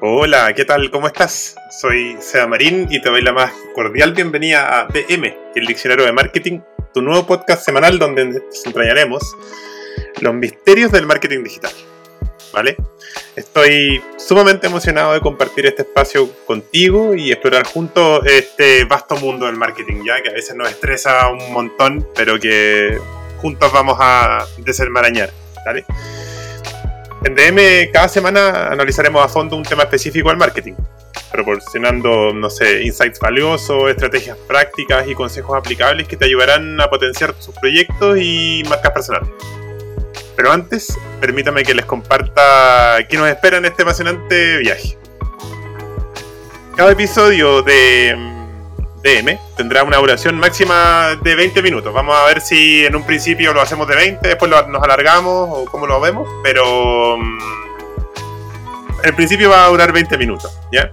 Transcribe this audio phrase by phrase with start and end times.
[0.00, 0.92] Hola, ¿qué tal?
[0.92, 1.56] ¿Cómo estás?
[1.70, 6.12] Soy Seba Marín y te doy la más cordial bienvenida a DM, el diccionario de
[6.12, 6.60] marketing,
[6.94, 9.34] tu nuevo podcast semanal donde desentrañaremos
[10.20, 11.72] los misterios del marketing digital.
[12.52, 12.76] ¿Vale?
[13.34, 19.56] Estoy sumamente emocionado de compartir este espacio contigo y explorar juntos este vasto mundo del
[19.56, 22.96] marketing, ya que a veces nos estresa un montón, pero que
[23.38, 25.32] juntos vamos a desenmarañar.
[25.66, 25.84] ¿vale?
[27.24, 30.74] En DM cada semana analizaremos a fondo un tema específico del marketing,
[31.32, 37.32] proporcionando, no sé, insights valiosos, estrategias prácticas y consejos aplicables que te ayudarán a potenciar
[37.32, 39.28] tus proyectos y marcas personales.
[40.36, 44.96] Pero antes, permítame que les comparta qué nos espera en este apasionante viaje.
[46.76, 48.37] Cada episodio de
[49.02, 51.92] DM tendrá una duración máxima de 20 minutos.
[51.92, 55.64] Vamos a ver si en un principio lo hacemos de 20, después nos alargamos o
[55.66, 57.38] cómo lo vemos, pero mm,
[59.04, 60.92] en principio va a durar 20 minutos, ¿ya?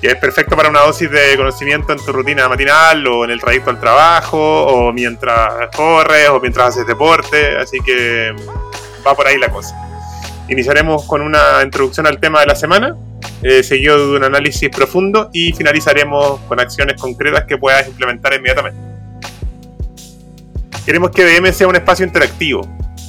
[0.00, 3.40] Que es perfecto para una dosis de conocimiento en tu rutina matinal o en el
[3.40, 8.34] trayecto al trabajo o mientras corres o mientras haces deporte, así que
[9.06, 9.74] va por ahí la cosa.
[10.48, 12.96] Iniciaremos con una introducción al tema de la semana
[13.42, 18.80] eh, seguido de un análisis profundo y finalizaremos con acciones concretas que puedas implementar inmediatamente.
[20.84, 22.62] Queremos que DM sea un espacio interactivo,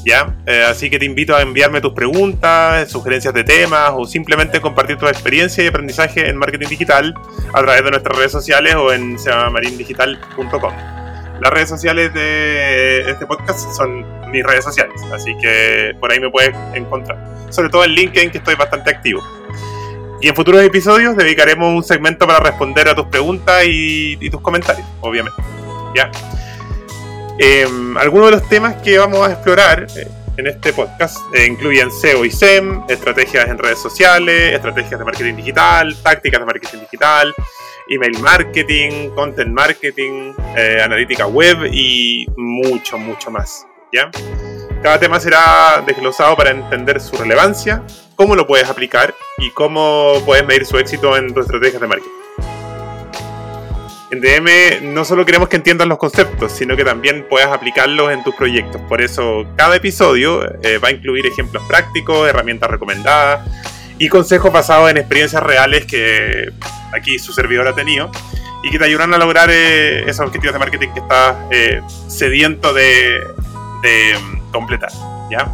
[0.03, 0.35] ¿ya?
[0.47, 4.97] Eh, así que te invito a enviarme tus preguntas, sugerencias de temas o simplemente compartir
[4.97, 7.13] tu experiencia y aprendizaje en marketing digital
[7.53, 10.73] a través de nuestras redes sociales o en sebamarindigital.com.
[11.39, 16.31] Las redes sociales de este podcast son mis redes sociales, así que por ahí me
[16.31, 17.17] puedes encontrar.
[17.51, 19.21] Sobre todo en LinkedIn, que estoy bastante activo.
[20.21, 24.87] Y en futuros episodios dedicaremos un segmento para responder a tus preguntas y, tus comentarios,
[25.01, 25.41] obviamente.
[25.95, 26.11] ¿Ya?
[27.39, 31.91] Em, algunos de los temas que vamos a explorar eh, en este podcast eh, incluyen
[31.91, 37.33] SEO y SEM, estrategias en redes sociales, estrategias de marketing digital, tácticas de marketing digital,
[37.89, 43.67] email marketing, content marketing, eh, analítica web y mucho, mucho más.
[43.91, 44.09] ¿ya?
[44.81, 47.83] Cada tema será desglosado para entender su relevancia,
[48.15, 52.11] cómo lo puedes aplicar y cómo puedes medir su éxito en tus estrategias de marketing.
[54.09, 58.23] En DM no solo queremos que entiendas los conceptos, sino que también puedas aplicarlos en
[58.23, 58.81] tus proyectos.
[58.87, 63.45] Por eso cada episodio eh, va a incluir ejemplos prácticos, herramientas recomendadas
[63.99, 66.53] y consejos basados en experiencias reales que
[66.93, 68.09] aquí su servidor ha tenido
[68.63, 72.73] y que te ayudarán a lograr eh, esos objetivos de marketing que estás eh, sediento
[72.73, 73.27] de,
[74.51, 74.89] completar.
[75.29, 75.51] ¿ya?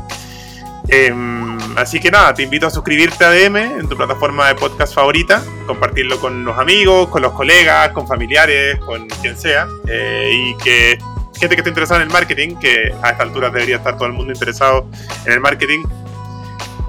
[0.87, 4.93] Em, así que nada, te invito a suscribirte a DM en tu plataforma de podcast
[4.93, 10.57] favorita, compartirlo con los amigos, con los colegas, con familiares, con quien sea, eh, y
[10.57, 10.97] que
[11.39, 14.13] gente que esté interesada en el marketing, que a esta altura debería estar todo el
[14.13, 14.87] mundo interesado
[15.25, 15.85] en el marketing,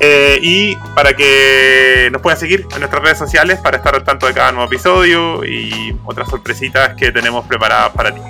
[0.00, 4.26] eh, y para que nos puedas seguir en nuestras redes sociales para estar al tanto
[4.26, 8.20] de cada nuevo episodio y otras sorpresitas que tenemos preparadas para ti.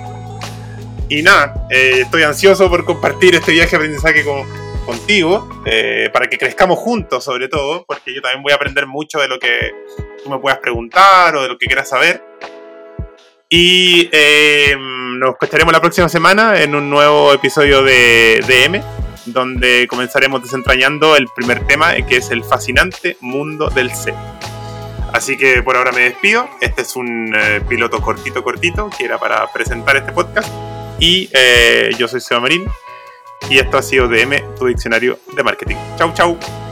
[1.07, 6.27] Y nada, eh, estoy ansioso por compartir este viaje de aprendizaje con contigo, eh, para
[6.27, 9.73] que crezcamos juntos sobre todo, porque yo también voy a aprender mucho de lo que
[10.23, 12.23] tú me puedas preguntar o de lo que quieras saber.
[13.49, 18.81] Y eh, nos escucharemos la próxima semana en un nuevo episodio de DM,
[19.25, 24.15] donde comenzaremos desentrañando el primer tema, que es el fascinante mundo del SEO.
[25.13, 26.47] Así que por ahora me despido.
[26.61, 27.35] Este es un
[27.69, 30.49] piloto cortito, cortito, que era para presentar este podcast.
[30.99, 31.29] Y
[31.97, 32.65] yo soy Seba Marín,
[33.49, 35.75] y esto ha sido DM, tu diccionario de marketing.
[35.97, 36.64] Chau, chau.